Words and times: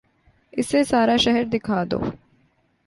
اسے 0.59 0.79
سارا 0.89 1.15
شہر 1.23 1.43
دکھا 1.53 1.79
دو 1.91 1.99